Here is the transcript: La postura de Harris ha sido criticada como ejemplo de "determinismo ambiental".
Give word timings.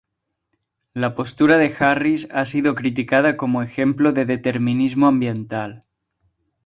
La 0.95 1.13
postura 1.13 1.59
de 1.59 1.75
Harris 1.77 2.27
ha 2.31 2.47
sido 2.47 2.73
criticada 2.73 3.37
como 3.37 3.61
ejemplo 3.61 4.13
de 4.13 4.25
"determinismo 4.25 5.05
ambiental". 5.05 5.85